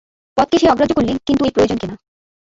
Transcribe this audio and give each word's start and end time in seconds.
পদকে 0.37 0.57
সে 0.57 0.67
অগ্রাহ্য 0.69 0.93
করলে, 0.97 1.11
কিন্তু 1.27 1.41
এই 1.45 1.53
প্রয়োজনকে 1.55 1.85
না। 1.87 1.95